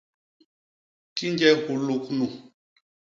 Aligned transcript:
Kinje 1.15 1.49
huluk 1.63 2.03
nu!. 2.17 2.25